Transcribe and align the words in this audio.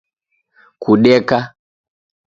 Kudeka 0.81 1.39